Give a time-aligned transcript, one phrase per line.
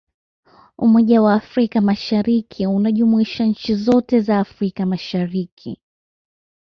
[0.77, 5.79] umoja wa afrika mashariki unajumuisha nchi zote za afrika mashariki